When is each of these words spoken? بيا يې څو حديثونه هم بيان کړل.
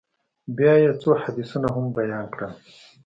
بيا 0.55 0.73
يې 0.83 0.91
څو 1.01 1.09
حديثونه 1.23 1.67
هم 1.75 1.85
بيان 1.97 2.25
کړل. 2.33 2.51